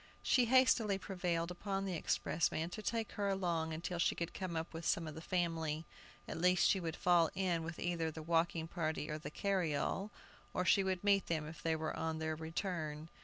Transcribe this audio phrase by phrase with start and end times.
[0.23, 4.73] She hastily prevailed upon the expressman to take her along until she should come up
[4.73, 5.85] with some of the family.
[6.27, 10.09] At least she would fall in with either the walking party or the carryall,
[10.55, 13.09] or she would meet them if they were on their return.